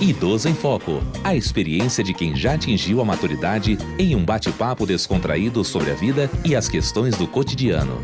[0.00, 1.00] Idoso em Foco.
[1.24, 6.30] A experiência de quem já atingiu a maturidade em um bate-papo descontraído sobre a vida
[6.46, 7.98] e as questões do cotidiano.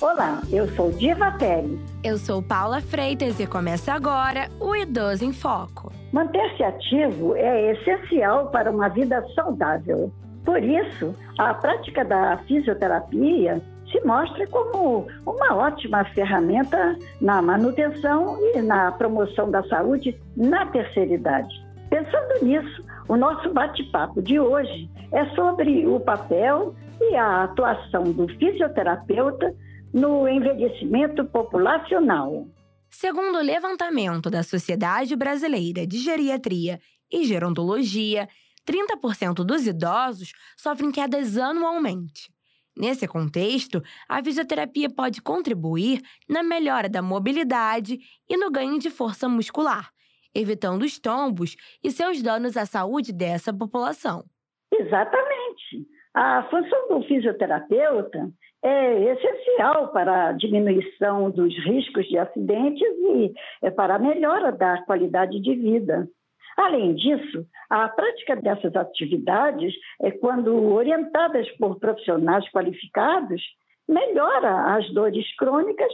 [0.00, 1.78] Olá, eu sou Diva Pérez.
[2.02, 5.92] Eu sou Paula Freitas e começa agora o Idoso em Foco.
[6.10, 10.10] Manter-se ativo é essencial para uma vida saudável.
[10.42, 13.62] Por isso, a prática da fisioterapia
[13.94, 21.14] se mostra como uma ótima ferramenta na manutenção e na promoção da saúde na terceira
[21.14, 21.64] idade.
[21.88, 28.26] Pensando nisso, o nosso bate-papo de hoje é sobre o papel e a atuação do
[28.36, 29.54] fisioterapeuta
[29.92, 32.48] no envelhecimento populacional.
[32.90, 36.80] Segundo o levantamento da Sociedade Brasileira de Geriatria
[37.12, 38.28] e Gerontologia,
[38.66, 42.33] 30% dos idosos sofrem quedas anualmente.
[42.76, 49.28] Nesse contexto, a fisioterapia pode contribuir na melhora da mobilidade e no ganho de força
[49.28, 49.90] muscular,
[50.34, 54.24] evitando os tombos e seus danos à saúde dessa população.
[54.72, 55.86] Exatamente.
[56.12, 58.30] A função do fisioterapeuta
[58.64, 64.82] é essencial para a diminuição dos riscos de acidentes e é para a melhora da
[64.84, 66.08] qualidade de vida.
[66.56, 73.42] Além disso, a prática dessas atividades, é quando orientadas por profissionais qualificados,
[73.88, 75.92] melhora as dores crônicas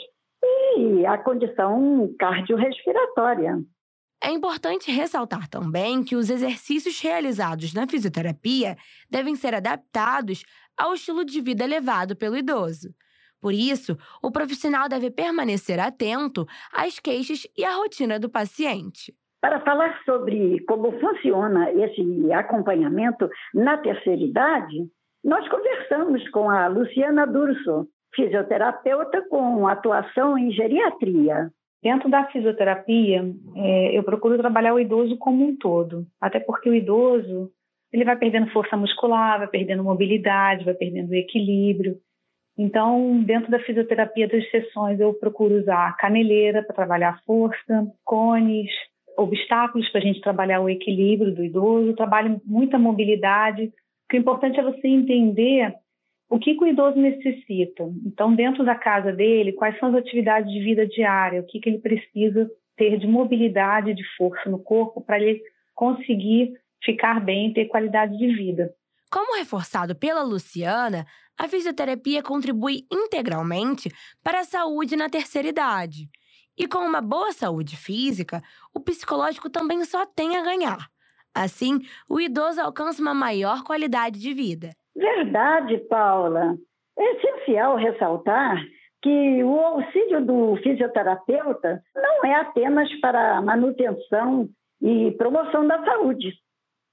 [0.76, 3.58] e a condição cardiorrespiratória.
[4.22, 8.76] É importante ressaltar também que os exercícios realizados na fisioterapia
[9.08, 10.44] devem ser adaptados
[10.76, 12.94] ao estilo de vida levado pelo idoso.
[13.40, 19.14] Por isso, o profissional deve permanecer atento às queixas e à rotina do paciente.
[19.40, 24.86] Para falar sobre como funciona esse acompanhamento na terceira idade,
[25.24, 31.50] nós conversamos com a Luciana Durso, fisioterapeuta com atuação em geriatria.
[31.82, 33.24] Dentro da fisioterapia,
[33.56, 37.50] é, eu procuro trabalhar o idoso como um todo, até porque o idoso
[37.92, 41.96] ele vai perdendo força muscular, vai perdendo mobilidade, vai perdendo equilíbrio.
[42.56, 48.70] Então, dentro da fisioterapia das sessões, eu procuro usar caneleira para trabalhar a força, cones,
[49.20, 53.72] obstáculos para a gente trabalhar o equilíbrio do idoso, trabalho muita mobilidade.
[54.12, 55.74] O importante é você entender
[56.28, 57.84] o que, que, o idoso necessita.
[58.06, 61.68] Então, dentro da casa dele, quais são as atividades de vida diária, o que, que
[61.68, 65.42] ele precisa ter de mobilidade, de força no corpo para ele
[65.74, 66.52] conseguir
[66.82, 68.72] ficar bem e ter qualidade de vida.
[69.10, 71.04] Como reforçado pela Luciana,
[71.36, 73.90] a fisioterapia contribui integralmente
[74.22, 76.08] para a saúde na terceira idade.
[76.60, 78.42] E com uma boa saúde física,
[78.74, 80.90] o psicológico também só tem a ganhar.
[81.34, 84.68] Assim, o idoso alcança uma maior qualidade de vida.
[84.94, 86.58] Verdade, Paula.
[86.98, 88.62] É essencial ressaltar
[89.00, 94.46] que o auxílio do fisioterapeuta não é apenas para manutenção
[94.82, 96.34] e promoção da saúde.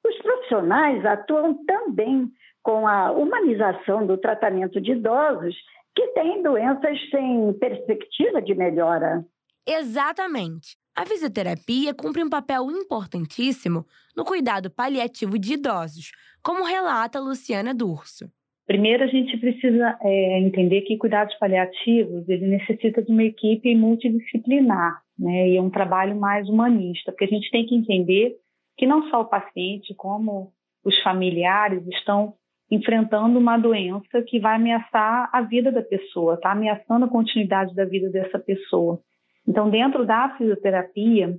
[0.07, 2.31] Os profissionais atuam também
[2.63, 5.57] com a humanização do tratamento de idosos
[5.93, 9.25] que têm doenças sem perspectiva de melhora.
[9.67, 10.77] Exatamente.
[10.95, 13.85] A fisioterapia cumpre um papel importantíssimo
[14.15, 16.11] no cuidado paliativo de idosos,
[16.41, 18.31] como relata Luciana Durso.
[18.65, 25.01] Primeiro, a gente precisa é, entender que cuidados paliativos ele necessita de uma equipe multidisciplinar,
[25.17, 25.49] né?
[25.49, 28.35] E um trabalho mais humanista, porque a gente tem que entender
[28.77, 30.51] que não só o paciente, como
[30.83, 32.33] os familiares estão
[32.69, 37.85] enfrentando uma doença que vai ameaçar a vida da pessoa, está ameaçando a continuidade da
[37.85, 38.99] vida dessa pessoa.
[39.47, 41.37] Então, dentro da fisioterapia,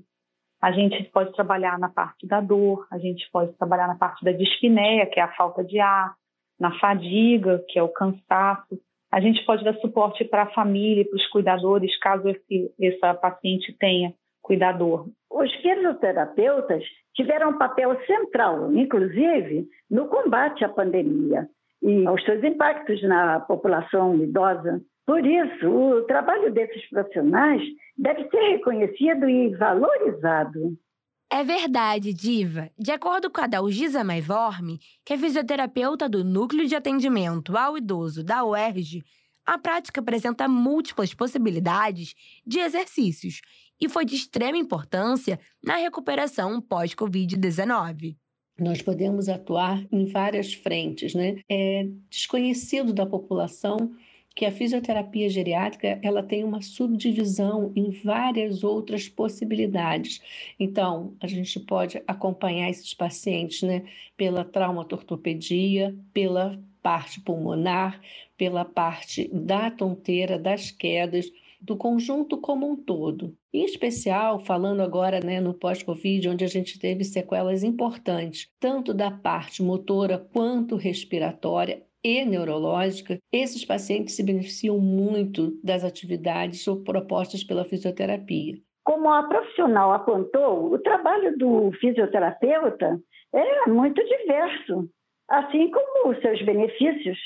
[0.60, 4.32] a gente pode trabalhar na parte da dor, a gente pode trabalhar na parte da
[4.32, 6.14] dispneia, que é a falta de ar,
[6.58, 8.78] na fadiga, que é o cansaço.
[9.10, 13.72] A gente pode dar suporte para a família, para os cuidadores, caso esse, essa paciente
[13.78, 15.08] tenha cuidador.
[15.30, 16.82] Os fisioterapeutas
[17.14, 21.48] tiveram um papel central, inclusive, no combate à pandemia
[21.82, 24.80] e aos seus impactos na população idosa.
[25.08, 27.62] Por isso, o trabalho desses profissionais
[27.96, 30.76] deve ser reconhecido e valorizado.
[31.32, 32.68] É verdade, Diva.
[32.78, 38.22] De acordo com a Dalgisa Maivorme, que é fisioterapeuta do Núcleo de Atendimento ao Idoso
[38.22, 39.02] da UERJ,
[39.46, 42.14] a prática apresenta múltiplas possibilidades
[42.46, 43.40] de exercícios
[43.80, 48.14] e foi de extrema importância na recuperação pós-Covid-19
[48.60, 51.36] nós podemos atuar em várias frentes, né?
[51.48, 53.92] É desconhecido da população
[54.38, 60.22] que a fisioterapia geriátrica ela tem uma subdivisão em várias outras possibilidades.
[60.60, 63.82] Então, a gente pode acompanhar esses pacientes né,
[64.16, 68.00] pela traumatortopedia, pela parte pulmonar,
[68.36, 71.28] pela parte da tonteira, das quedas,
[71.60, 73.36] do conjunto como um todo.
[73.52, 79.10] Em especial, falando agora né, no pós-Covid, onde a gente teve sequelas importantes, tanto da
[79.10, 87.64] parte motora quanto respiratória e neurológica, esses pacientes se beneficiam muito das atividades propostas pela
[87.64, 88.56] fisioterapia.
[88.84, 92.98] Como a profissional apontou, o trabalho do fisioterapeuta
[93.34, 94.88] é muito diverso,
[95.28, 97.18] assim como os seus benefícios.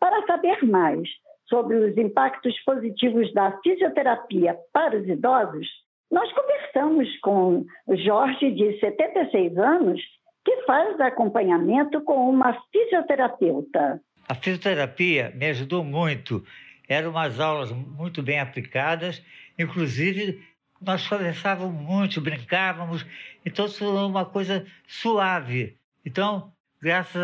[0.00, 1.08] Para saber mais
[1.48, 5.66] sobre os impactos positivos da fisioterapia para os idosos,
[6.10, 7.64] nós conversamos com
[8.04, 10.00] Jorge, de 76 anos,
[10.44, 14.00] que faz acompanhamento com uma fisioterapeuta.
[14.28, 16.44] A fisioterapia me ajudou muito.
[16.88, 19.22] Eram umas aulas muito bem aplicadas,
[19.58, 20.44] inclusive
[20.80, 23.04] nós conversávamos muito, brincávamos,
[23.44, 25.76] então foi uma coisa suave.
[26.04, 27.22] Então, graças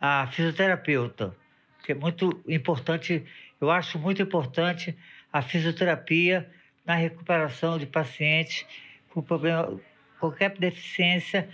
[0.00, 1.36] à fisioterapeuta,
[1.84, 3.24] que é muito importante,
[3.60, 4.96] eu acho muito importante
[5.32, 6.48] a fisioterapia
[6.84, 8.64] na recuperação de pacientes
[9.10, 9.80] com problema,
[10.20, 11.48] qualquer deficiência,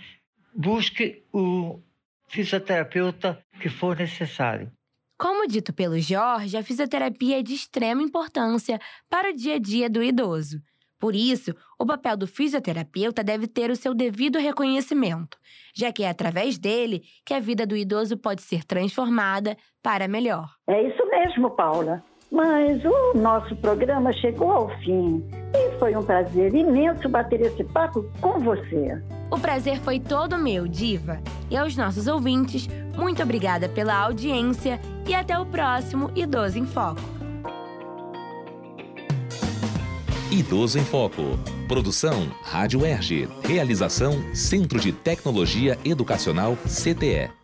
[0.53, 1.81] busque o
[2.27, 4.69] fisioterapeuta que for necessário.
[5.17, 8.77] Como dito pelo Jorge, a fisioterapia é de extrema importância
[9.09, 10.59] para o dia a dia do idoso.
[10.99, 15.37] Por isso, o papel do fisioterapeuta deve ter o seu devido reconhecimento,
[15.73, 20.49] já que é através dele que a vida do idoso pode ser transformada para melhor.
[20.67, 22.03] É isso mesmo, Paula.
[22.33, 28.09] Mas o nosso programa chegou ao fim e foi um prazer imenso bater esse papo
[28.19, 28.99] com você.
[29.29, 31.21] O prazer foi todo meu, Diva.
[31.51, 37.01] E aos nossos ouvintes, muito obrigada pela audiência e até o próximo Idoso em Foco.
[40.31, 41.37] Idoso em Foco.
[41.67, 43.29] Produção Rádio Erge.
[43.43, 47.42] Realização Centro de Tecnologia Educacional CTE.